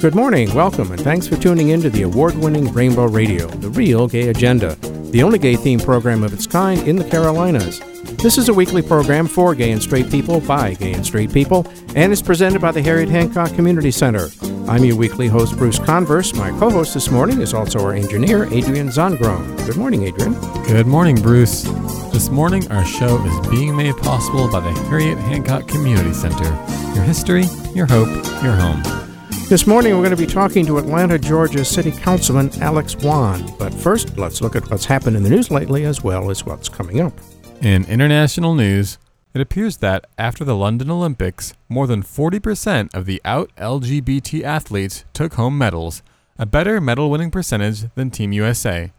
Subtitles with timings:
[0.00, 3.68] Good morning, welcome, and thanks for tuning in to the award winning Rainbow Radio, the
[3.68, 4.74] real gay agenda,
[5.10, 7.80] the only gay themed program of its kind in the Carolinas.
[8.16, 11.70] This is a weekly program for gay and straight people by gay and straight people,
[11.94, 14.30] and is presented by the Harriet Hancock Community Center.
[14.70, 16.32] I'm your weekly host, Bruce Converse.
[16.34, 19.54] My co host this morning is also our engineer, Adrian Zongron.
[19.66, 20.32] Good morning, Adrian.
[20.64, 21.64] Good morning, Bruce.
[22.10, 26.48] This morning, our show is being made possible by the Harriet Hancock Community Center.
[26.94, 27.44] Your history,
[27.74, 28.08] your hope,
[28.42, 29.09] your home.
[29.50, 33.52] This morning, we're going to be talking to Atlanta, Georgia City Councilman Alex Wan.
[33.58, 36.68] But first, let's look at what's happened in the news lately as well as what's
[36.68, 37.12] coming up.
[37.60, 38.98] In international news,
[39.34, 45.04] it appears that after the London Olympics, more than 40% of the out LGBT athletes
[45.12, 46.04] took home medals,
[46.38, 48.92] a better medal winning percentage than Team USA.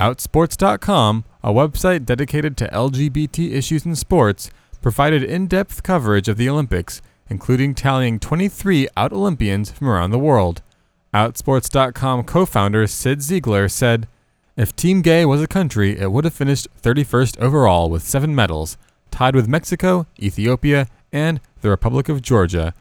[0.00, 4.50] Outsports.com, a website dedicated to LGBT issues in sports,
[4.82, 10.18] provided in depth coverage of the Olympics including tallying 23 out Olympians from around the
[10.18, 10.62] world.
[11.14, 14.08] Outsports.com co founder Cyd Zeigler said,
[14.56, 18.76] If Team Gay was a country, it would have finished 31st overall with seven medals,
[19.10, 22.74] tied with Mexico, Ethiopia, and the Republic of Georgia.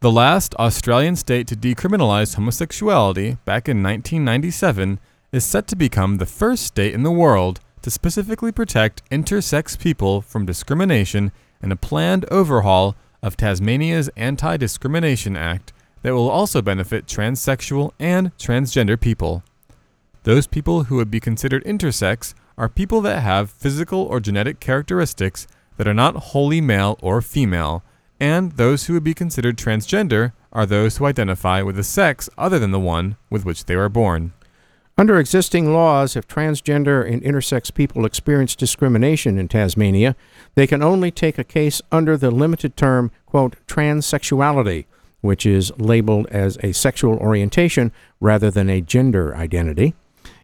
[0.00, 4.98] The last Australian state to decriminalize homosexuality, back in 1997,
[5.32, 10.20] is set to become the first state in the world to specifically protect intersex people
[10.20, 15.72] from discrimination in a planned overhaul of Tasmania's Anti Discrimination Act
[16.02, 19.42] that will also benefit transsexual and transgender people.
[20.22, 25.46] Those people who would be considered intersex are people that have physical or genetic characteristics
[25.76, 27.82] that are not wholly male or female,
[28.18, 32.58] and those who would be considered transgender are those who identify with a sex other
[32.58, 34.32] than the one with which they were born.
[34.98, 40.16] Under existing laws, if transgender and intersex people experience discrimination in Tasmania,
[40.54, 44.86] they can only take a case under the limited term, quote, transsexuality,
[45.20, 49.94] which is labeled as a sexual orientation rather than a gender identity.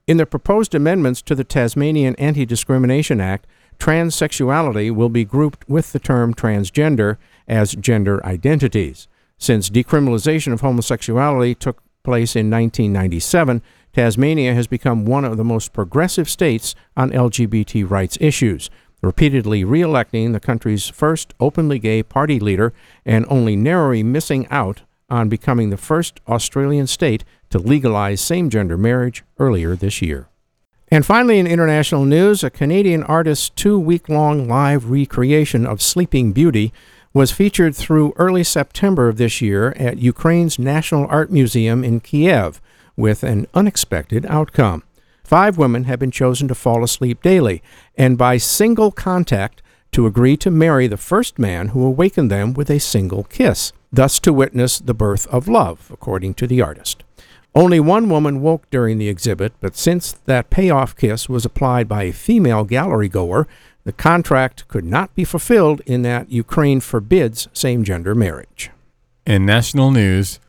[0.06, 3.46] In the proposed amendments to the Tasmanian Anti Discrimination Act,
[3.78, 7.16] transsexuality will be grouped with the term transgender
[7.48, 9.08] as gender identities.
[9.38, 15.72] Since decriminalization of homosexuality took place in 1997, Tasmania has become one of the most
[15.72, 18.70] progressive states on LGBT rights issues,
[19.02, 22.72] repeatedly re electing the country's first openly gay party leader
[23.04, 28.78] and only narrowly missing out on becoming the first Australian state to legalize same gender
[28.78, 30.28] marriage earlier this year.
[30.90, 36.32] And finally, in international news, a Canadian artist's two week long live recreation of Sleeping
[36.32, 36.72] Beauty
[37.12, 42.60] was featured through early September of this year at Ukraine's National Art Museum in Kiev
[42.96, 44.82] with an unexpected outcome.
[45.24, 47.62] Five women have been chosen to fall asleep daily,
[47.96, 52.70] and by single contact to agree to marry the first man who awakened them with
[52.70, 57.04] a single kiss, thus to witness the birth of love, according to the artist.
[57.54, 62.04] Only one woman woke during the exhibit, but since that payoff kiss was applied by
[62.04, 63.46] a female gallery goer,
[63.84, 68.70] the contract could not be fulfilled in that Ukraine forbids same gender marriage.
[69.26, 70.40] In national news,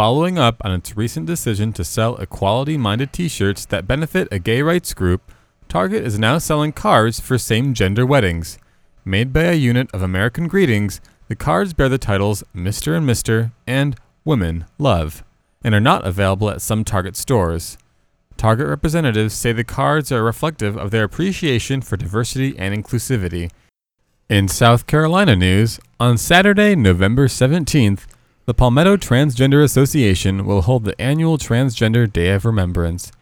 [0.00, 4.38] Following up on its recent decision to sell equality minded t shirts that benefit a
[4.38, 5.30] gay rights group,
[5.68, 8.58] Target is now selling cards for same gender weddings.
[9.04, 12.96] Made by a unit of American Greetings, the cards bear the titles Mr.
[12.96, 13.52] and Mr.
[13.66, 13.94] and
[14.24, 15.22] Women Love,
[15.62, 17.76] and are not available at some Target stores.
[18.38, 23.50] Target representatives say the cards are reflective of their appreciation for diversity and inclusivity.
[24.30, 28.06] In South Carolina news, on Saturday, November 17th,
[28.46, 33.12] the Palmetto Transgender Association will hold the annual Transgender Day of Remembrance.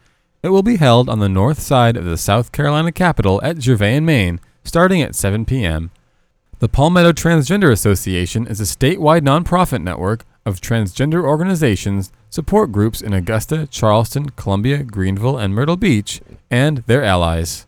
[0.43, 4.01] It will be held on the north side of the South Carolina Capitol at Gervais,
[4.01, 5.91] Main, starting at 7 p.m.
[6.61, 13.13] The Palmetto Transgender Association is a statewide nonprofit network of transgender organizations, support groups in
[13.13, 17.67] Augusta, Charleston, Columbia, Greenville, and Myrtle Beach, and their allies.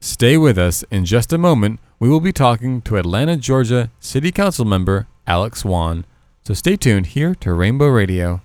[0.00, 0.84] Stay with us.
[0.90, 5.64] In just a moment, we will be talking to Atlanta, Georgia City Council member Alex
[5.64, 6.04] Wan.
[6.46, 8.42] So stay tuned here to Rainbow Radio.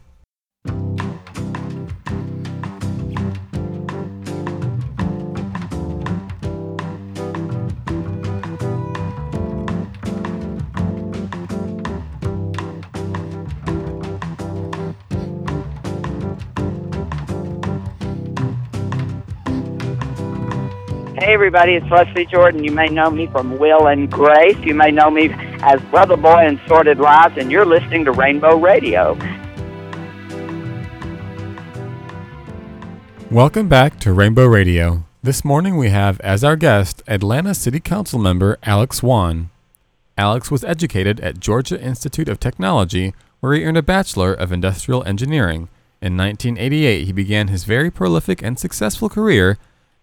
[21.18, 22.64] Hey everybody, it's Leslie Jordan.
[22.64, 24.58] You may know me from Will and Grace.
[24.64, 25.28] You may know me
[25.62, 29.18] as Brother Boy and Sordid Lives, and you're listening to Rainbow Radio.
[33.30, 35.04] Welcome back to Rainbow Radio.
[35.22, 39.50] This morning we have as our guest Atlanta City Council member Alex Wan.
[40.18, 45.04] Alex was educated at Georgia Institute of Technology, where he earned a Bachelor of Industrial
[45.04, 45.70] Engineering.
[46.02, 49.58] In 1988, he began his very prolific and successful career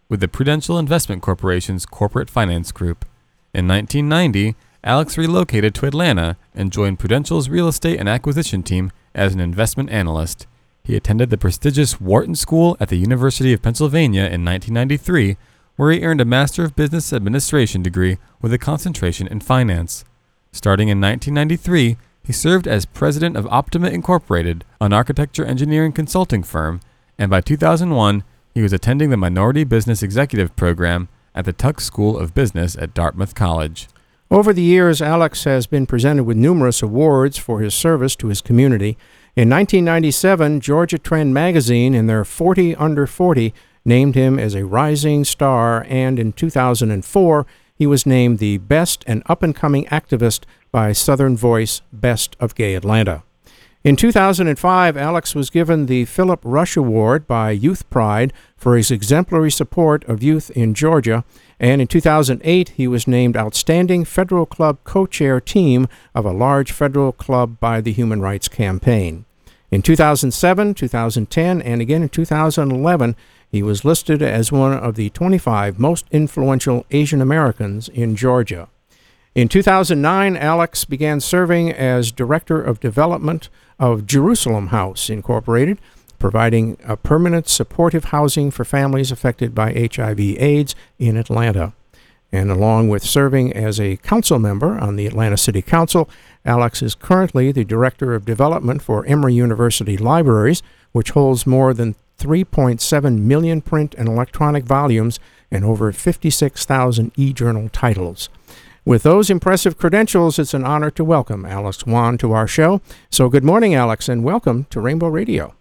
[0.08, 3.06] with the Prudential Investment Corporation's Corporate Finance Group.
[3.54, 4.54] In 1990,
[4.86, 9.90] Alex relocated to Atlanta and joined Prudential's real estate and acquisition team as an investment
[9.90, 10.46] analyst.
[10.84, 15.36] He attended the prestigious Wharton School at the University of Pennsylvania in 1993,
[15.74, 20.04] where he earned a Master of Business Administration degree with a concentration in finance.
[20.52, 26.80] Starting in 1993, he served as president of Optima Incorporated, an architecture engineering consulting firm,
[27.18, 28.22] and by 2001,
[28.54, 32.94] he was attending the Minority Business Executive Program at the Tuck School of Business at
[32.94, 33.88] Dartmouth College.
[34.28, 38.40] Over the years, Alex has been presented with numerous awards for his service to his
[38.40, 38.98] community.
[39.36, 45.24] In 1997, Georgia Trend magazine, in their 40 Under 40, named him as a rising
[45.24, 47.46] star, and in 2004,
[47.76, 52.56] he was named the Best and Up and Coming Activist by Southern Voice Best of
[52.56, 53.22] Gay Atlanta.
[53.86, 59.52] In 2005, Alex was given the Philip Rush Award by Youth Pride for his exemplary
[59.52, 61.22] support of youth in Georgia,
[61.60, 65.86] and in 2008, he was named Outstanding Federal Club Co Chair Team
[66.16, 69.24] of a large federal club by the Human Rights Campaign.
[69.70, 73.14] In 2007, 2010, and again in 2011,
[73.48, 78.66] he was listed as one of the 25 most influential Asian Americans in Georgia.
[79.36, 85.78] In 2009, Alex began serving as Director of Development of Jerusalem House Incorporated,
[86.18, 91.74] providing a permanent supportive housing for families affected by HIV/AIDS in Atlanta.
[92.32, 96.08] And along with serving as a council member on the Atlanta City Council,
[96.46, 100.62] Alex is currently the Director of Development for Emory University Libraries,
[100.92, 107.68] which holds more than 3.7 million print and electronic volumes and over 56,000 e journal
[107.68, 108.30] titles.
[108.86, 112.80] With those impressive credentials, it's an honor to welcome Alex Wan to our show.
[113.10, 115.54] So, good morning, Alex, and welcome to Rainbow Radio.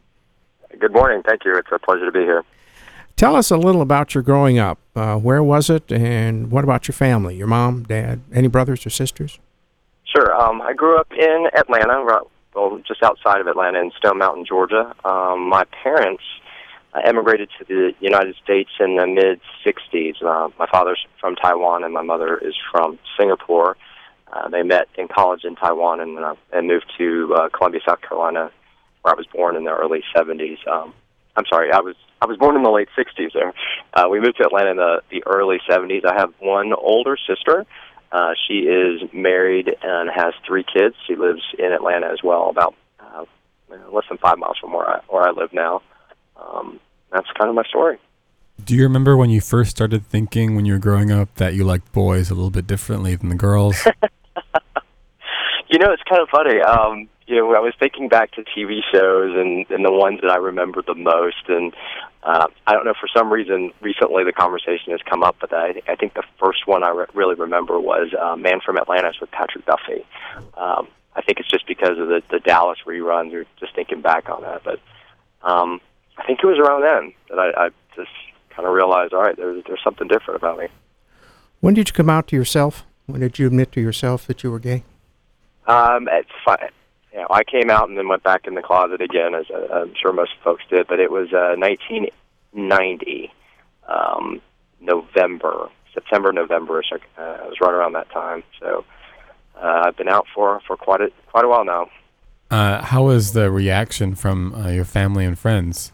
[0.80, 1.24] Good morning.
[1.26, 1.58] Thank you.
[1.58, 2.44] It's a pleasure to be here.
[3.16, 4.78] Tell us a little about your growing up.
[4.96, 7.36] Uh, where was it, and what about your family?
[7.36, 9.40] Your mom, dad, any brothers or sisters?
[10.04, 10.32] Sure.
[10.40, 12.22] Um, I grew up in Atlanta, right,
[12.54, 14.94] well, just outside of Atlanta in Stone Mountain, Georgia.
[15.04, 16.22] Um, my parents
[16.96, 20.24] uh, emigrated to the United States in the mid 60s.
[20.24, 23.78] Uh, my father's from Taiwan, and my mother is from Singapore.
[24.32, 28.02] Uh, they met in college in Taiwan and, uh, and moved to uh, Columbia, South
[28.02, 28.52] Carolina,
[29.02, 30.58] where I was born in the early 70s.
[30.68, 30.94] Um,
[31.36, 33.34] I'm sorry, I was I was born in the late 60s.
[33.34, 33.54] There,
[33.94, 36.06] uh, we moved to Atlanta in the the early 70s.
[36.06, 37.66] I have one older sister.
[38.12, 40.96] Uh, she is married and has three kids.
[41.06, 43.26] She lives in Atlanta as well, about uh,
[43.92, 45.82] less than five miles from where I where I live now.
[46.38, 46.80] Um,
[47.12, 47.98] that's kind of my story.
[48.64, 51.64] Do you remember when you first started thinking when you were growing up that you
[51.64, 53.86] liked boys a little bit differently than the girls?
[55.70, 56.62] you know, it's kind of funny.
[56.62, 60.30] Um, you know, I was thinking back to TV shows and, and the ones that
[60.30, 61.74] I remember the most, and
[62.24, 65.82] uh, I don't know for some reason recently the conversation has come up, but I,
[65.88, 69.32] I think the first one I re- really remember was uh, Man from Atlantis with
[69.32, 70.06] Patrick Duffy.
[70.56, 74.30] Um, I think it's just because of the, the Dallas reruns, or just thinking back
[74.30, 74.80] on that, but
[75.42, 75.82] um,
[76.18, 78.12] I think it was around then that I, I just
[78.56, 80.68] kind of realized, all right, there's there's something different about me.
[81.60, 82.86] When did you come out to yourself?
[83.06, 84.84] When did you admit to yourself that you were gay?
[85.68, 86.58] Um, it's fun.
[87.12, 89.68] You know, I came out and then went back in the closet again, as uh,
[89.74, 90.88] I'm sure most folks did.
[90.88, 93.32] But it was uh, 1990,
[93.88, 94.42] um,
[94.82, 96.84] November, September, November.
[96.88, 98.44] So, uh, it was right around that time.
[98.60, 98.86] So
[99.62, 101.90] uh, I've been out for for quite a quite a while now.
[102.52, 105.92] Uh, how was the reaction from uh, your family and friends?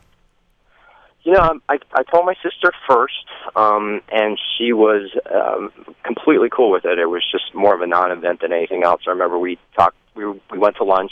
[1.23, 3.25] You know, I I told my sister first,
[3.55, 5.71] um, and she was um,
[6.03, 6.97] completely cool with it.
[6.97, 9.01] It was just more of a non-event than anything else.
[9.07, 9.97] I remember we talked.
[10.15, 11.11] We we went to lunch,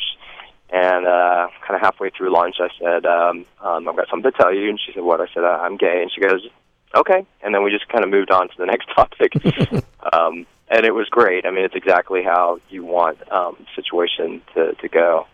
[0.72, 4.38] and uh, kind of halfway through lunch, I said, um, um, "I've got something to
[4.38, 6.48] tell you." And she said, "What?" I said, uh, "I'm gay." And she goes,
[6.96, 9.34] "Okay." And then we just kind of moved on to the next topic.
[10.14, 11.46] um, and it was great.
[11.46, 15.28] I mean, it's exactly how you want um, the situation to to go.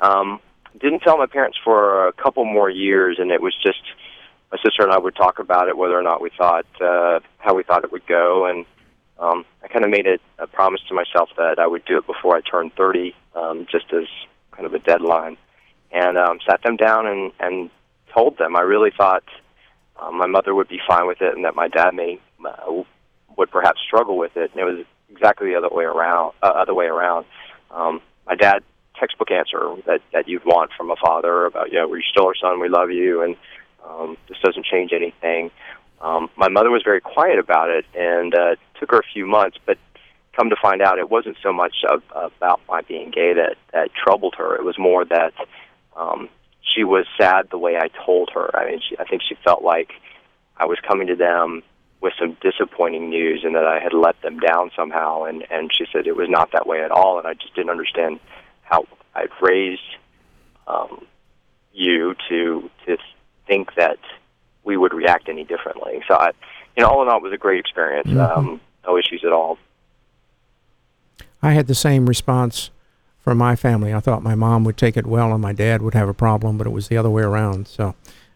[0.00, 0.40] Um,
[0.80, 3.82] didn't tell my parents for a couple more years, and it was just
[4.52, 7.54] my sister and I would talk about it, whether or not we thought uh, how
[7.54, 8.66] we thought it would go, and
[9.18, 12.06] um, I kind of made it a promise to myself that I would do it
[12.06, 14.04] before I turned 30, um, just as
[14.50, 15.38] kind of a deadline,
[15.90, 17.70] and um, sat them down and and
[18.14, 19.24] told them I really thought
[19.98, 22.82] um, my mother would be fine with it, and that my dad may uh,
[23.38, 24.50] would perhaps struggle with it.
[24.52, 26.34] And it was exactly the other way around.
[26.42, 27.24] Uh, other way around.
[27.70, 28.62] Um, my dad
[28.98, 32.60] textbook answer that that you'd want from a father about know we're still our son,
[32.60, 33.36] we love you, and
[33.88, 35.50] um, this doesn't change anything.
[36.00, 39.56] Um, my mother was very quiet about it, and uh, took her a few months,
[39.64, 39.78] but
[40.36, 43.90] come to find out, it wasn't so much of, about my being gay that that
[43.94, 44.56] troubled her.
[44.56, 45.32] It was more that
[45.96, 46.28] um,
[46.74, 48.50] she was sad the way I told her.
[48.56, 49.92] I mean, she, I think she felt like
[50.56, 51.62] I was coming to them
[52.00, 55.24] with some disappointing news and that I had let them down somehow.
[55.24, 57.70] And and she said it was not that way at all, and I just didn't
[57.70, 58.20] understand
[58.62, 59.80] how I'd raised
[60.66, 61.06] um,
[61.72, 62.96] you to to
[63.46, 63.98] think that
[64.64, 66.02] we would react any differently.
[66.08, 66.30] So I,
[66.76, 68.08] you know, all in all, it was a great experience.
[68.08, 68.36] Mhm.
[68.36, 69.58] Um, no issues at all.
[71.42, 72.70] I had the same response
[73.18, 73.92] from my family.
[73.92, 76.56] I thought my mom would take it well and my dad would have a problem,
[76.58, 77.66] but it was the other way around.
[77.68, 77.94] So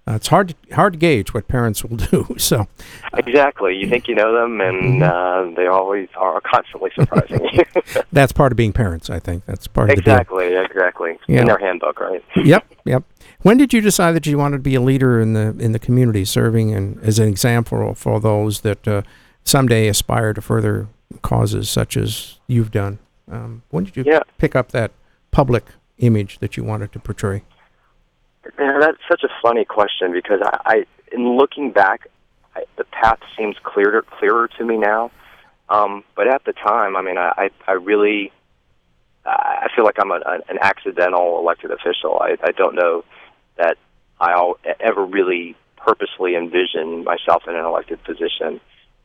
[0.09, 2.35] uh, it's hard to, hard to gauge what parents will do.
[2.39, 2.67] So
[3.15, 3.77] Exactly.
[3.77, 7.65] You think you know them, and uh, they always are constantly surprising you.
[8.13, 9.11] that's part of being parents.
[9.11, 10.55] I think that's part of exactly.
[10.55, 11.19] Exactly.
[11.27, 11.41] Yeah.
[11.41, 12.23] In their handbook, right?
[12.37, 13.05] Yep, yep.
[13.47, 15.79] When did you decide that you wanted to be a leader in the in the
[15.79, 19.03] community, serving and as an example for those that uh,
[19.45, 20.89] someday aspire to further
[21.23, 22.99] causes such as you've done?
[23.31, 24.23] Um, when did you Yeah.
[24.39, 24.91] pick up that
[25.31, 25.65] public
[25.99, 27.45] image that you wanted to portray?
[28.59, 32.09] Yeah, that's such a funny question because I, I in looking back,
[32.57, 35.13] I, the path seems clearer clearer to me now.
[35.69, 38.33] Um, but at the time, I mean, I I, I really
[39.25, 42.19] I feel like I'm a, an accidental elected official.
[42.21, 43.05] I, I don't know
[43.57, 43.77] that
[44.21, 48.61] I ever really purposely envisioned myself in an elected position.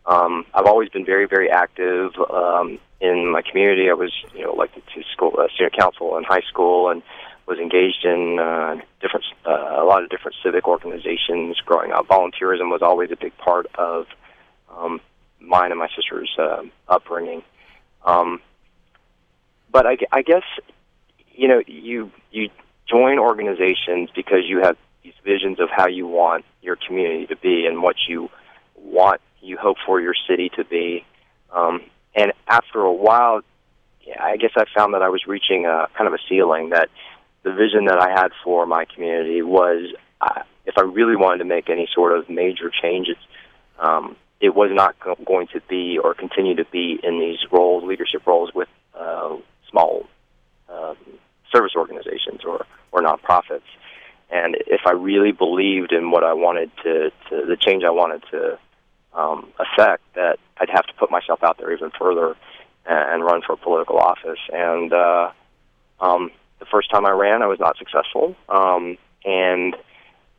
[0.05, 3.89] Um, I've always been very, very active um, in my community.
[3.89, 7.03] I was, you know, elected to school uh, senior council in high school, and
[7.47, 12.07] was engaged in uh, different, uh, a lot of different civic organizations growing up.
[12.07, 14.07] Volunteerism was always a big part of
[14.75, 15.01] um,
[15.39, 17.43] mine and my sister's uh, upbringing.
[18.05, 18.41] Um,
[19.71, 20.43] but I, I guess,
[21.33, 22.49] you know, you you
[22.89, 27.65] join organizations because you have these visions of how you want your community to be
[27.65, 28.29] and what you
[28.75, 31.05] want, you hope for your city to be.
[31.51, 31.81] Um,
[32.15, 33.41] and after a while,
[34.19, 36.89] I guess I found that I was reaching a kind of a ceiling that
[37.43, 41.45] the vision that I had for my community was uh, if I really wanted to
[41.45, 43.17] make any sort of major changes,
[43.79, 47.83] um, it was not go- going to be or continue to be in these roles,
[47.83, 49.35] leadership roles with uh,
[49.69, 50.07] small
[50.69, 50.97] um,
[51.53, 53.61] service organizations or, or nonprofits.
[54.29, 58.23] And if I really believed in what I wanted to, to the change I wanted
[58.31, 58.57] to
[59.13, 62.35] um, affect, that I'd have to put myself out there even further
[62.85, 64.39] and, and run for political office.
[64.53, 65.31] And uh,
[65.99, 68.35] um, the first time I ran, I was not successful.
[68.47, 69.75] Um, and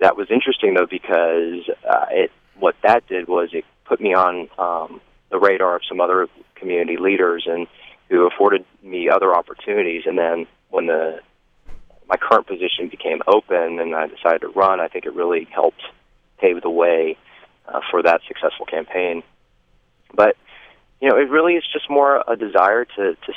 [0.01, 4.49] that was interesting though because uh, it what that did was it put me on
[4.59, 5.01] um,
[5.31, 7.67] the radar of some other community leaders and
[8.09, 10.03] who afforded me other opportunities.
[10.07, 11.21] And then when the
[12.09, 15.83] my current position became open and I decided to run, I think it really helped
[16.39, 17.17] pave the way
[17.69, 19.23] uh, for that successful campaign.
[20.15, 20.37] But
[21.01, 23.33] you know, it really is just more a desire to to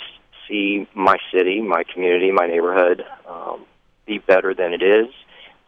[0.47, 3.65] see my city, my community, my neighborhood um,
[4.05, 5.07] be better than it is,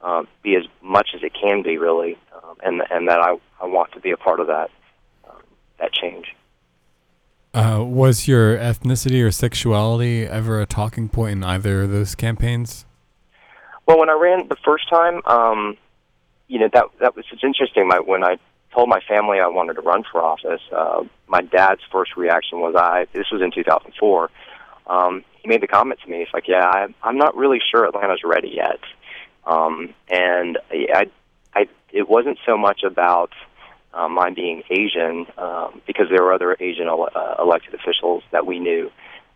[0.03, 3.65] um, be as much as it can be, really, um, and and that I I
[3.65, 4.69] want to be a part of that
[5.29, 5.41] um,
[5.79, 6.35] that change.
[7.53, 12.85] Uh, was your ethnicity or sexuality ever a talking point in either of those campaigns?
[13.87, 15.77] Well, when I ran the first time, um,
[16.47, 17.87] you know that that was it's interesting.
[17.87, 18.37] My when I
[18.73, 22.75] told my family I wanted to run for office, uh, my dad's first reaction was
[22.75, 23.07] I.
[23.13, 24.29] This was in 2004.
[24.87, 26.19] Um, he made the comment to me.
[26.19, 28.79] He's like, "Yeah, I, I'm not really sure Atlanta's ready yet."
[29.45, 31.09] Um, and I,
[31.55, 33.31] I, it wasn't so much about
[33.93, 38.59] uh, my being Asian um, because there were other Asian uh, elected officials that we
[38.59, 38.91] knew.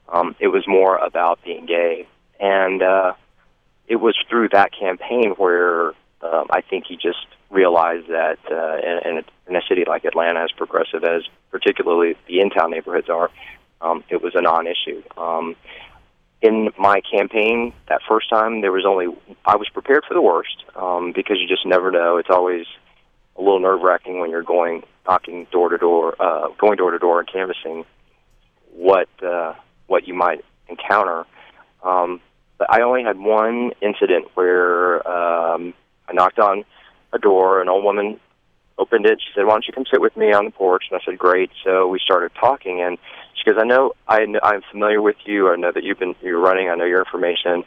[0.09, 2.07] Um, it was more about being gay,
[2.39, 3.13] and uh,
[3.87, 5.89] it was through that campaign where
[6.21, 10.05] um, I think he just realized that uh, in, in, a, in a city like
[10.05, 13.29] Atlanta, as progressive as particularly the in-town neighborhoods are,
[13.81, 15.01] um, it was a non-issue.
[15.17, 15.55] Um,
[16.41, 19.07] in my campaign that first time, there was only
[19.45, 22.17] I was prepared for the worst um, because you just never know.
[22.17, 22.65] It's always
[23.37, 27.19] a little nerve-wracking when you're going knocking door to door, uh, going door to door
[27.19, 27.85] and canvassing
[28.73, 29.53] what uh,
[29.87, 31.25] what you might encounter.
[31.83, 32.21] Um,
[32.57, 35.73] but I only had one incident where um,
[36.07, 36.63] I knocked on
[37.11, 37.61] a door.
[37.61, 38.19] An old woman
[38.77, 39.19] opened it.
[39.19, 41.17] She said, "Why don't you come sit with me on the porch?" And I said,
[41.17, 42.97] "Great." So we started talking, and
[43.35, 45.51] she goes, "I know, I know, I'm familiar with you.
[45.51, 46.69] I know that you've been you're running.
[46.69, 47.63] I know your information.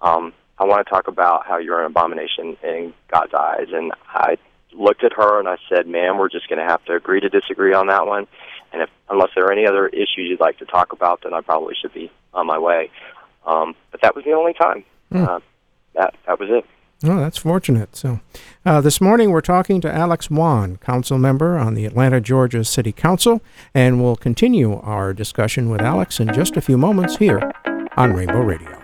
[0.00, 4.38] Um, I want to talk about how you're an abomination in God's eyes." And I
[4.72, 7.28] looked at her and I said, "Ma'am, we're just going to have to agree to
[7.28, 8.26] disagree on that one.
[8.72, 11.40] And if unless there are any other issues you'd like to talk about, then I
[11.40, 12.90] probably should be on my way."
[13.46, 14.84] Um, but that was the only time.
[15.10, 15.24] Hmm.
[15.24, 15.40] Uh,
[15.94, 16.64] that that was it.
[17.04, 17.94] Oh, that's fortunate.
[17.94, 18.20] So,
[18.64, 22.90] uh, this morning we're talking to Alex Wan, council member on the Atlanta, Georgia City
[22.90, 23.42] Council,
[23.74, 27.52] and we'll continue our discussion with Alex in just a few moments here
[27.98, 28.75] on Rainbow Radio.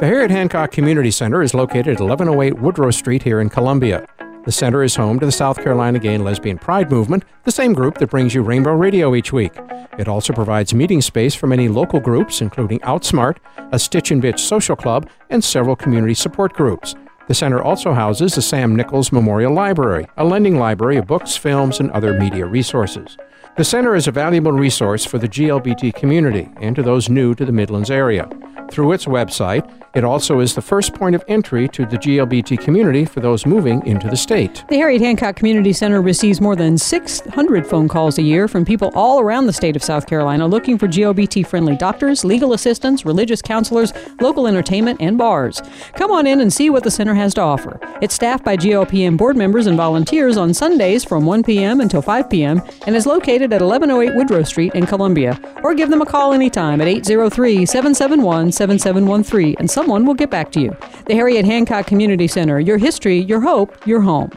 [0.00, 4.06] The Harriet Hancock Community Center is located at 1108 Woodrow Street here in Columbia.
[4.46, 7.74] The center is home to the South Carolina Gay and Lesbian Pride Movement, the same
[7.74, 9.52] group that brings you Rainbow Radio each week.
[9.98, 13.36] It also provides meeting space for many local groups, including Outsmart,
[13.72, 16.94] a Stitch and Bitch social club, and several community support groups.
[17.28, 21.78] The center also houses the Sam Nichols Memorial Library, a lending library of books, films,
[21.78, 23.18] and other media resources.
[23.58, 27.44] The center is a valuable resource for the GLBT community and to those new to
[27.44, 28.30] the Midlands area.
[28.70, 33.04] Through its website, it also is the first point of entry to the GLBT community
[33.04, 34.64] for those moving into the state.
[34.68, 38.92] The Harriet Hancock Community Center receives more than 600 phone calls a year from people
[38.94, 43.42] all around the state of South Carolina looking for GLBT friendly doctors, legal assistants, religious
[43.42, 45.60] counselors, local entertainment, and bars.
[45.94, 47.80] Come on in and see what the center has to offer.
[48.00, 51.80] It's staffed by GLPM board members and volunteers on Sundays from 1 p.m.
[51.80, 52.62] until 5 p.m.
[52.86, 55.38] and is located at 1108 Woodrow Street in Columbia.
[55.64, 60.52] Or give them a call anytime at 803 771 7713 and someone will get back
[60.52, 60.76] to you.
[61.06, 64.30] The Harriet Hancock Community Center, your history, your hope, your home.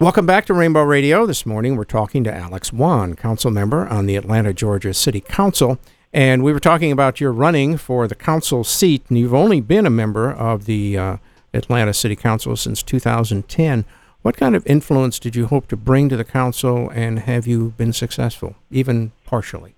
[0.00, 1.24] Welcome back to Rainbow Radio.
[1.24, 5.78] This morning we're talking to Alex Wan, council member on the Atlanta, Georgia City Council.
[6.12, 9.86] And we were talking about your running for the council seat, and you've only been
[9.86, 11.16] a member of the uh,
[11.54, 13.84] Atlanta City Council since 2010.
[14.22, 17.72] What kind of influence did you hope to bring to the council, and have you
[17.76, 19.76] been successful, even partially?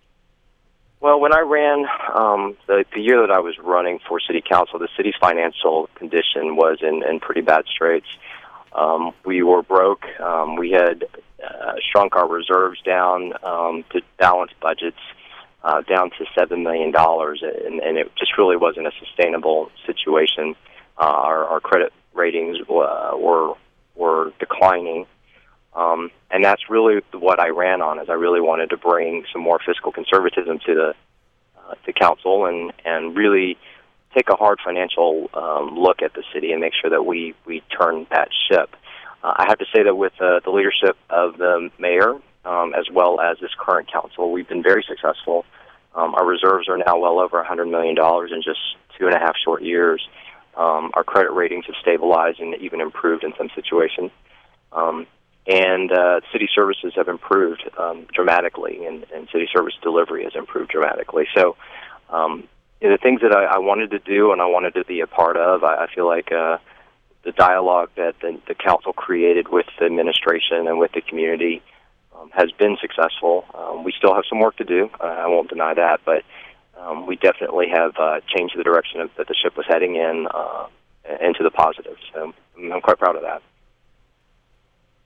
[1.04, 1.84] Well, when I ran
[2.14, 6.56] um, the, the year that I was running for city council, the city's financial condition
[6.56, 8.06] was in, in pretty bad straits.
[8.73, 10.06] Um, we were broke.
[10.18, 11.04] Um, we had
[11.46, 14.96] uh, shrunk our reserves down um, to balance budgets
[15.62, 20.57] uh, down to seven million dollars, and, and it just really wasn't a sustainable situation.
[20.96, 23.52] Uh, our, our credit ratings uh, were
[23.94, 25.05] were declining.
[25.74, 27.98] Um, and that's really what I ran on.
[27.98, 30.94] Is I really wanted to bring some more fiscal conservatism to the
[31.58, 33.56] uh, to council and and really
[34.14, 37.62] take a hard financial um, look at the city and make sure that we we
[37.76, 38.70] turn that ship.
[39.22, 42.87] Uh, I have to say that with uh, the leadership of the mayor um, as
[42.92, 45.44] well as this current council, we've been very successful.
[45.94, 47.96] Um, our reserves are now well over $100 million
[48.32, 48.60] in just
[48.98, 50.06] two and a half short years.
[50.56, 54.10] Um, our credit ratings have stabilized and even improved in some situations.
[54.72, 55.06] Um,
[55.46, 60.70] and uh, city services have improved um, dramatically, and, and city service delivery has improved
[60.70, 61.26] dramatically.
[61.35, 61.57] So,
[62.11, 62.48] um,
[62.80, 65.37] the things that I, I wanted to do and I wanted to be a part
[65.37, 66.59] of, I, I feel like uh,
[67.24, 71.62] the dialogue that the, the council created with the administration and with the community
[72.14, 73.44] um, has been successful.
[73.54, 74.90] Um, we still have some work to do.
[75.00, 76.24] Uh, I won't deny that, but
[76.78, 80.26] um, we definitely have uh, changed the direction of, that the ship was heading in
[80.33, 80.66] uh,
[81.20, 81.96] into the positive.
[82.12, 83.42] So I'm quite proud of that.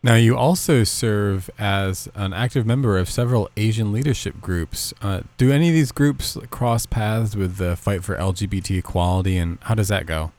[0.00, 4.94] Now, you also serve as an active member of several Asian leadership groups.
[5.02, 9.58] Uh, do any of these groups cross paths with the fight for LGBT equality, and
[9.62, 10.30] how does that go?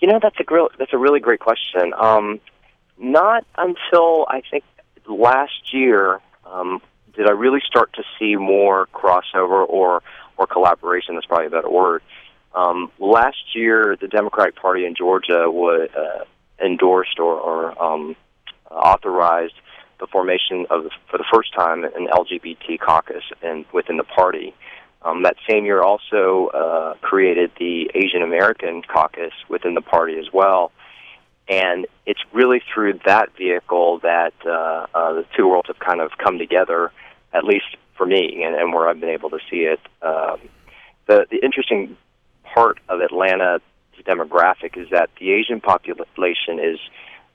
[0.00, 1.94] You know, that's a real, that's a really great question.
[1.98, 2.40] Um,
[2.98, 4.64] not until I think
[5.08, 6.82] last year um,
[7.14, 10.02] did I really start to see more crossover or
[10.36, 11.14] or collaboration.
[11.14, 12.02] That's probably a better word.
[12.54, 16.24] Um, last year, the Democratic Party in Georgia would, uh,
[16.62, 18.16] endorsed or, or um,
[18.72, 19.54] authorized
[20.00, 24.54] the formation of, for the first time, an LGBT caucus in, within the party.
[25.02, 30.26] Um, that same year, also uh, created the Asian American caucus within the party as
[30.32, 30.72] well.
[31.48, 36.12] And it's really through that vehicle that uh, uh, the two worlds have kind of
[36.18, 36.92] come together,
[37.32, 39.80] at least for me, and, and where I've been able to see it.
[40.02, 40.38] Um,
[41.06, 41.96] the, the interesting
[42.54, 43.60] part of Atlanta's
[44.04, 46.78] demographic is that the Asian population is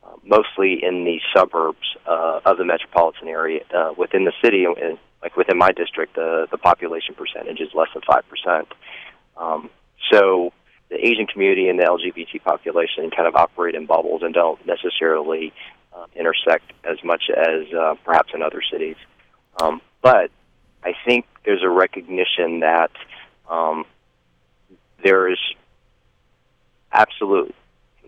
[0.07, 3.61] uh, mostly in the suburbs uh, of the metropolitan area.
[3.75, 7.89] Uh, within the city, and like within my district, the the population percentage is less
[7.93, 8.67] than five percent.
[9.35, 9.69] Um,
[10.11, 10.53] so
[10.89, 15.51] the Asian community and the LGBT population kind of operate in bubbles and don't necessarily
[15.93, 18.95] uh, intersect as much as uh, perhaps in other cities.
[19.61, 20.31] Um, but
[20.83, 22.91] I think there's a recognition that
[23.49, 23.85] um,
[25.03, 25.39] there is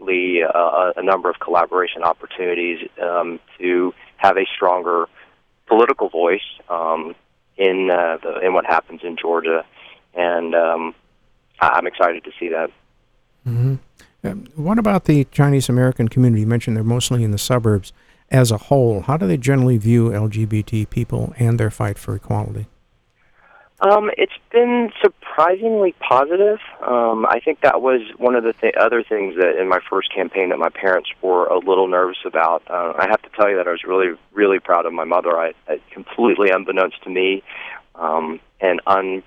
[0.02, 5.08] uh, a number of collaboration opportunities um, to have a stronger
[5.68, 7.16] political voice um,
[7.58, 9.66] in uh, the, in what happens in Georgia,
[10.14, 10.96] and um,
[11.60, 12.72] I'm excited to see that.
[13.48, 13.76] Mm-hmm.
[14.24, 16.42] Um, what about the Chinese American community?
[16.42, 17.94] You mentioned they're mostly in the suburbs.
[18.32, 22.68] As a whole, how do they generally view LGBT people and their fight for equality?
[23.82, 26.60] Um, it's been surprisingly positive.
[26.86, 30.14] Um, I think that was one of the th- other things that in my first
[30.14, 32.62] campaign that my parents were a little nervous about.
[32.70, 35.40] Uh, I have to tell you that I was really, really proud of my mother.
[35.40, 37.42] I, I completely unbeknownst to me,
[37.96, 39.24] um, and un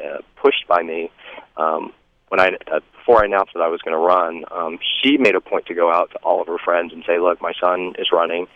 [0.00, 1.10] uh, pushed by me.
[1.56, 1.92] Um,
[2.28, 5.34] when I uh, before I announced that I was going to run, um, she made
[5.34, 7.94] a point to go out to all of her friends and say, "Look, my son
[7.98, 8.46] is running."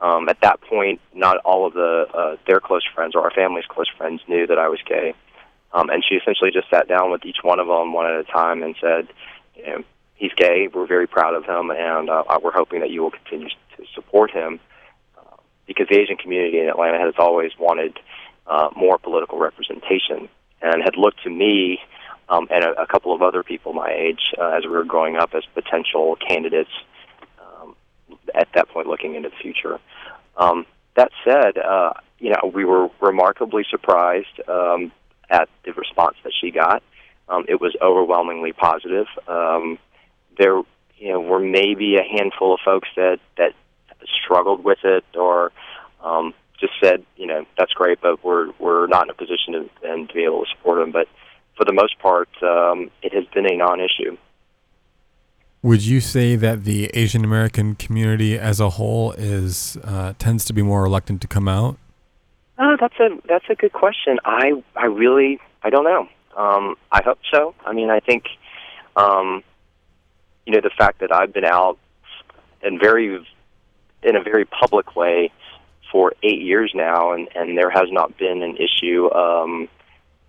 [0.00, 3.66] Um, at that point, not all of the uh, their close friends or our family's
[3.66, 5.14] close friends knew that I was gay,
[5.72, 8.24] um, and she essentially just sat down with each one of them one at a
[8.24, 9.08] time and said,
[9.56, 9.84] you know,
[10.14, 10.68] "He's gay.
[10.72, 14.30] We're very proud of him, and uh, we're hoping that you will continue to support
[14.30, 14.60] him."
[15.18, 17.98] Uh, because the Asian community in Atlanta has always wanted
[18.46, 20.28] uh, more political representation
[20.62, 21.80] and had looked to me
[22.28, 25.16] um, and a, a couple of other people my age uh, as we were growing
[25.16, 26.70] up as potential candidates
[28.34, 29.78] at that point looking into the future.
[30.36, 34.92] Um, that said, uh, you know, we were remarkably surprised um,
[35.30, 36.82] at the response that she got.
[37.28, 39.06] Um, it was overwhelmingly positive.
[39.26, 39.78] Um,
[40.38, 40.62] there,
[40.96, 43.52] you know, were maybe a handful of folks that that
[44.24, 45.52] struggled with it or
[46.02, 49.70] um, just said, you know, that's great, but we're we're not in a position to,
[49.84, 50.90] and to be able to support them.
[50.90, 51.08] But
[51.56, 54.16] for the most part, um, it has been a non-issue.
[55.62, 60.52] Would you say that the Asian American community as a whole is uh, tends to
[60.52, 61.76] be more reluctant to come out?
[62.58, 64.18] Oh, that's a that's a good question.
[64.24, 66.08] I I really I don't know.
[66.36, 67.54] Um, I hope so.
[67.66, 68.24] I mean, I think
[68.94, 69.42] um,
[70.46, 71.78] you know the fact that I've been out
[72.62, 73.26] and very
[74.02, 75.32] in a very public way
[75.90, 79.68] for eight years now, and and there has not been an issue, um,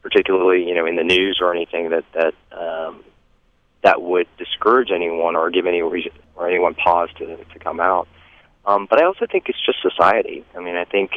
[0.02, 3.04] particularly you know in the news or anything that that um,
[3.84, 8.08] that would discourage anyone or give any reason or anyone pause to to come out.
[8.66, 10.46] Um, but I also think it's just society.
[10.56, 11.12] I mean, I think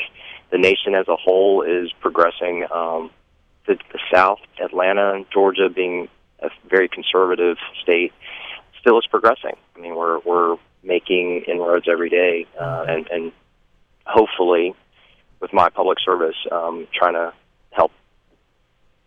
[0.51, 2.67] the nation as a whole is progressing.
[2.73, 3.11] Um,
[3.67, 6.09] the, the South, Atlanta, Georgia, being
[6.41, 8.13] a very conservative state,
[8.81, 9.57] still is progressing.
[9.77, 13.33] I mean, we're we're making inroads every day, uh, and and
[14.05, 14.75] hopefully,
[15.41, 17.33] with my public service, um, trying to
[17.71, 17.93] help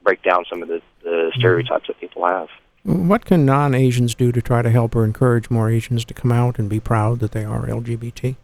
[0.03, 2.47] break down some of the, the stereotypes that people have.
[2.85, 6.31] What can non Asians do to try to help or encourage more Asians to come
[6.31, 8.35] out and be proud that they are LGBT?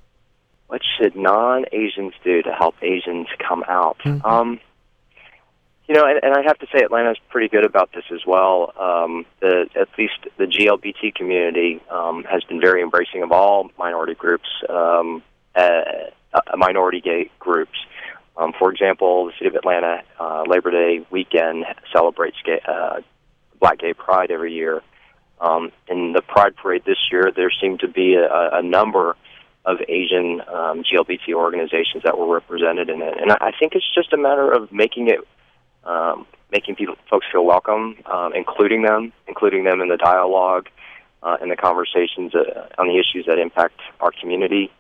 [0.65, 3.99] What should non Asians do to help Asians come out?
[4.04, 4.25] Mm-hmm.
[4.25, 4.60] Um,
[5.88, 8.73] you know, and, and I have to say, Atlanta's pretty good about this as well.
[8.80, 14.15] Um, the, at least the GLBT community um, has been very embracing of all minority
[14.15, 15.21] groups, um,
[15.54, 15.82] uh,
[16.34, 17.77] uh, minority gay groups.
[18.38, 23.01] Um, for example, the city of Atlanta uh, Labor Day weekend celebrates gay, uh,
[23.62, 24.82] Black Gay Pride every year.
[25.39, 29.15] Um, in the Pride Parade this year, there seemed to be a, a number
[29.63, 34.12] of Asian um, GLBT organizations that were represented in it, and I think it's just
[34.12, 35.19] a matter of making it,
[35.84, 40.67] um, making people, folks feel welcome, um, including them, including them in the dialogue,
[41.24, 44.71] uh, in the conversations uh, on the issues that impact our community,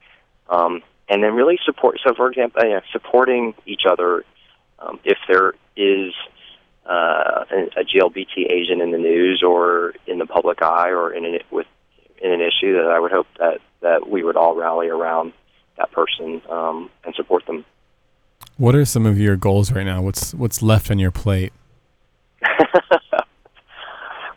[0.49, 1.99] um, and then really support.
[2.03, 4.25] So, for example, uh, supporting each other
[4.79, 6.13] um, if there is
[6.91, 7.45] uh,
[7.77, 11.67] a GLBT Asian in the news or in the public eye or in an, with
[12.21, 15.31] in an issue that I would hope that that we would all rally around
[15.77, 17.63] that person um, and support them.
[18.57, 20.01] What are some of your goals right now?
[20.01, 21.53] What's what's left on your plate?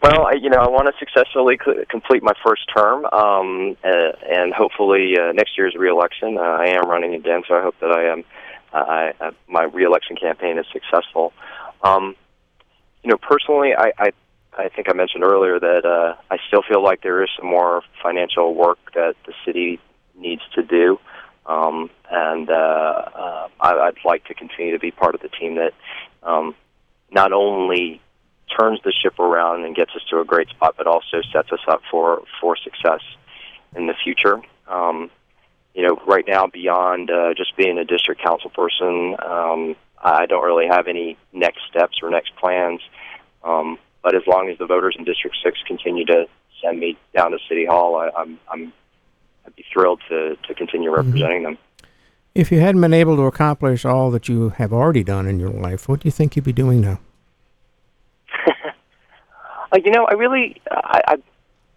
[0.03, 4.55] well, I, you know, I want to successfully complete my first term, um, uh, and
[4.55, 6.39] hopefully uh, next year's reelection.
[6.39, 8.25] Uh, I am running again, so I hope that I am.
[8.73, 11.33] I, my reelection campaign is successful.
[11.83, 12.17] Um,
[13.05, 14.11] you know, personally, I, I
[14.57, 17.83] I think I mentioned earlier that uh, I still feel like there is some more
[18.03, 19.81] financial work that the city
[20.17, 20.99] needs to do,
[21.47, 25.57] um, and uh, uh, I, I'd like to continue to be part of the team
[25.57, 25.73] that
[26.23, 26.55] um,
[27.11, 28.01] not only
[28.59, 31.61] turns the ship around and gets us to a great spot, but also sets us
[31.69, 33.03] up for for success
[33.77, 34.41] in the future.
[34.69, 35.11] Um,
[35.75, 40.45] you know, right now, beyond uh, just being a district council person, um, I don't
[40.45, 42.81] really have any next steps or next plans.
[43.43, 46.27] Um, but as long as the voters in District Six continue to
[46.63, 48.73] send me down to City Hall, I, I'm I'm
[49.47, 51.07] I'd be thrilled to to continue mm-hmm.
[51.07, 51.55] representing mm-hmm.
[51.55, 51.89] them.
[52.35, 55.51] If you hadn't been able to accomplish all that you have already done in your
[55.51, 56.99] life, what do you think you'd be doing now?
[59.73, 61.17] uh, you know, I really, I, I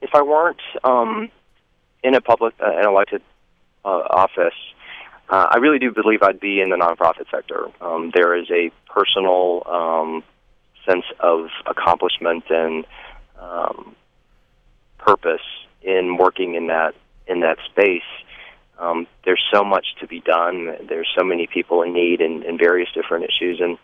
[0.01, 1.29] if I weren't um,
[2.03, 3.21] in a public, uh, an elected
[3.85, 4.55] uh, office,
[5.29, 7.67] uh, I really do believe I'd be in the nonprofit sector.
[7.81, 10.23] Um, there is a personal um,
[10.85, 12.85] sense of accomplishment and
[13.39, 13.95] um,
[14.97, 15.41] purpose
[15.81, 16.95] in working in that
[17.27, 18.09] in that space.
[18.79, 20.77] Um, there's so much to be done.
[20.87, 23.77] There's so many people in need in, in various different issues, and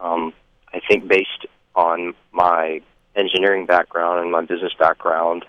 [0.00, 0.32] Um,
[0.72, 2.80] I think based on my
[3.14, 5.44] engineering background and my business background,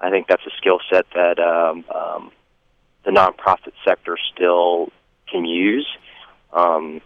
[0.00, 2.30] I think that's a skill set that um, um,
[3.04, 4.90] the nonprofit sector still
[5.30, 5.86] can use.
[6.52, 7.00] Um,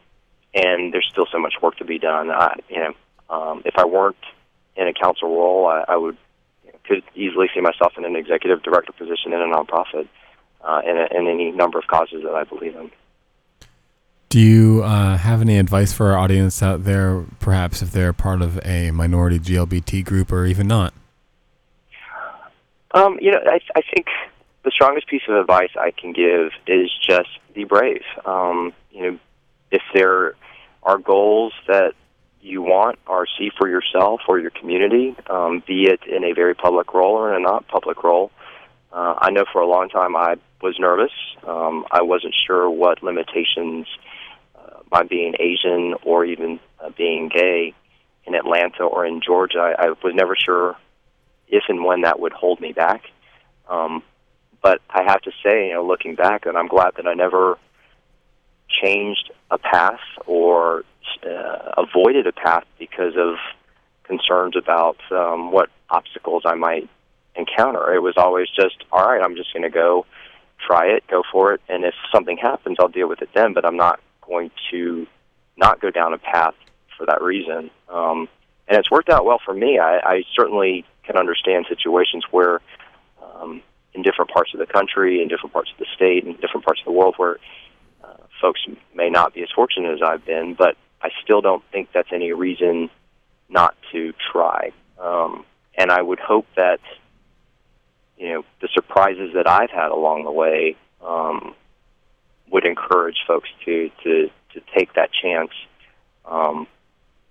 [0.55, 2.31] and there's still so much work to be done.
[2.31, 2.95] I, you know,
[3.29, 4.17] um, if I weren't
[4.77, 6.17] in a council role, I, I would
[6.65, 10.09] you know, could easily see myself in an executive director position in a nonprofit
[10.63, 12.91] uh, in, a, in any number of causes that I believe in.
[14.29, 18.43] Do you uh, have any advice for our audience out there, perhaps if they're part
[18.43, 20.93] of a minority GLBT group or even not?
[22.93, 24.07] Um, you know, I, I think
[24.65, 28.03] the strongest piece of advice I can give is just be brave.
[28.25, 29.19] Um, you know,
[29.71, 30.35] if there
[30.83, 31.93] are goals that
[32.41, 36.55] you want or see for yourself or your community, um, be it in a very
[36.55, 38.31] public role or in a not public role.
[38.93, 41.13] Uh, I know for a long time I was nervous.
[41.47, 43.87] Um, I wasn't sure what limitations
[44.57, 47.75] uh, by being Asian or even uh, being gay
[48.25, 49.59] in Atlanta or in Georgia.
[49.59, 50.77] I, I was never sure
[51.49, 53.03] if and when that would hold me back.
[53.69, 54.03] Um,
[54.65, 57.59] but I have to say, you know, looking back, and I'm glad that I never
[58.67, 60.85] changed a path or
[61.23, 63.35] uh, avoided a path because of
[64.05, 66.89] concerns about um, what obstacles I might
[67.37, 67.93] encounter.
[67.93, 70.07] It was always just, all right, I'm just going to go
[70.67, 73.53] try it, go for it, and if something happens, I'll deal with it then.
[73.53, 75.07] But I'm not going to
[75.59, 76.55] not go down a path
[76.97, 77.71] for that reason.
[77.91, 78.31] Um,
[78.67, 79.79] and it's worked out well for me.
[79.79, 82.63] I, I certainly can understand situations where,
[83.23, 83.61] um,
[83.95, 86.81] in different parts of the country, in different parts of the state, in different parts
[86.81, 87.39] of the world, where
[88.03, 88.61] uh, folks
[88.95, 92.33] may not be as fortunate as I've been, but I still don't think that's any
[92.33, 92.91] reason
[93.49, 94.73] not to try.
[94.99, 95.45] Um,
[95.77, 96.81] and I would hope that
[98.17, 101.55] you know the surprises that I've had along the way um,
[102.51, 105.51] would encourage folks to to to take that chance
[106.25, 106.67] um,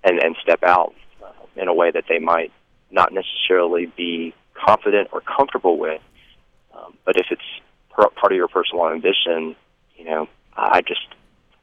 [0.04, 2.52] and and step out uh, in a way that they might
[2.92, 6.02] not necessarily be confident or comfortable with.
[6.84, 7.42] Um, but if it's
[7.90, 9.56] part of your personal ambition,
[9.96, 11.08] you know, I just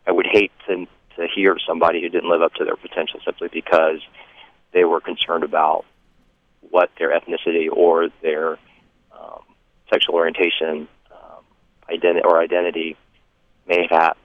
[0.06, 3.48] I would hate to to hear somebody who didn't live up to their potential simply
[3.52, 4.00] because
[4.72, 5.84] they were concerned about
[6.70, 8.52] what their ethnicity or their
[9.12, 9.42] um,
[9.90, 11.44] sexual orientation um,
[11.90, 12.96] identi- or identity
[13.66, 14.16] may have.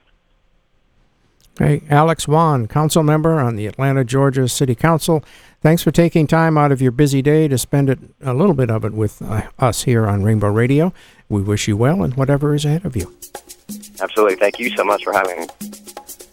[1.58, 5.24] Hey, Alex Wan, council member on the Atlanta, Georgia City Council.
[5.62, 8.70] Thanks for taking time out of your busy day to spend it a little bit
[8.70, 10.92] of it with uh, us here on Rainbow Radio.
[11.30, 13.16] We wish you well in whatever is ahead of you.
[14.00, 14.36] Absolutely.
[14.36, 15.46] Thank you so much for having me.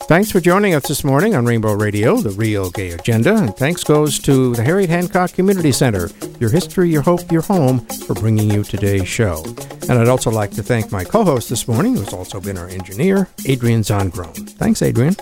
[0.05, 3.35] Thanks for joining us this morning on Rainbow Radio, the real gay agenda.
[3.35, 6.09] And thanks goes to the Harriet Hancock Community Center,
[6.41, 9.43] your history, your hope, your home, for bringing you today's show.
[9.83, 12.67] And I'd also like to thank my co host this morning, who's also been our
[12.67, 14.49] engineer, Adrian Zongrone.
[14.51, 15.15] Thanks, Adrian.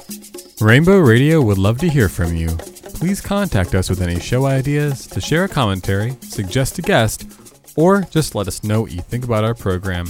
[0.59, 2.49] Rainbow Radio would love to hear from you.
[2.95, 7.25] Please contact us with any show ideas, to share a commentary, suggest a guest,
[7.75, 10.07] or just let us know what you think about our program.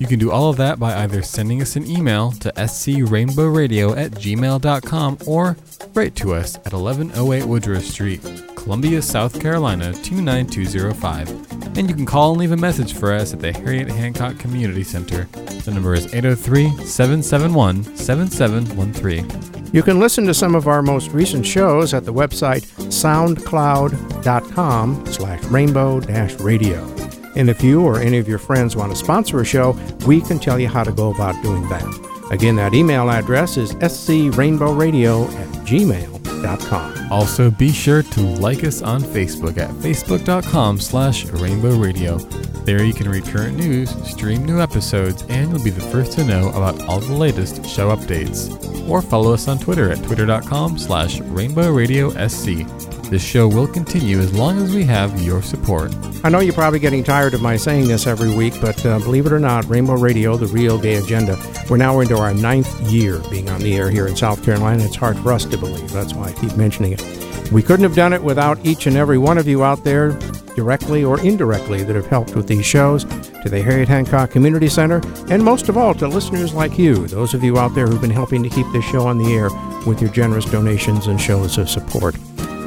[0.00, 4.12] You can do all of that by either sending us an email to scrainbowradio at
[4.12, 5.58] gmail.com or
[5.92, 8.22] write to us at 1108 Woodruff Street,
[8.56, 11.76] Columbia, South Carolina 29205.
[11.76, 14.84] And you can call and leave a message for us at the Harriet Hancock Community
[14.84, 15.24] Center.
[15.64, 19.74] The number is 803 771 7713.
[19.74, 25.44] You can listen to some of our most recent shows at the website soundcloud.com slash
[25.44, 26.00] rainbow
[26.40, 27.19] radio.
[27.36, 30.38] And if you or any of your friends want to sponsor a show, we can
[30.38, 32.10] tell you how to go about doing that.
[32.30, 37.12] Again, that email address is scrainbowradio at gmail.com.
[37.12, 42.18] Also, be sure to like us on Facebook at facebook.com slash rainbow radio.
[42.64, 46.24] There you can read current news, stream new episodes, and you'll be the first to
[46.24, 48.48] know about all the latest show updates.
[48.88, 52.64] Or follow us on Twitter at twitter.com slash rainbow radio sc.
[53.10, 55.92] This show will continue as long as we have your support.
[56.22, 59.26] I know you're probably getting tired of my saying this every week, but uh, believe
[59.26, 61.36] it or not, Rainbow Radio, the real gay agenda,
[61.68, 64.84] we're now into our ninth year being on the air here in South Carolina.
[64.84, 65.90] It's hard for us to believe.
[65.90, 67.02] That's why I keep mentioning it.
[67.50, 70.12] We couldn't have done it without each and every one of you out there,
[70.54, 73.04] directly or indirectly, that have helped with these shows,
[73.42, 77.34] to the Harriet Hancock Community Center, and most of all to listeners like you, those
[77.34, 79.48] of you out there who've been helping to keep this show on the air
[79.84, 82.14] with your generous donations and shows of support.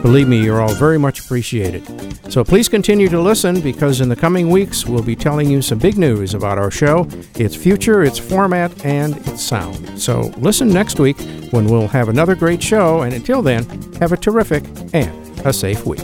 [0.03, 1.81] Believe me, you're all very much appreciated.
[2.29, 5.79] So please continue to listen because in the coming weeks we'll be telling you some
[5.79, 9.97] big news about our show, its future, its format, and its sound.
[9.97, 11.17] So listen next week
[11.51, 13.63] when we'll have another great show, and until then,
[13.93, 16.03] have a terrific and a safe week.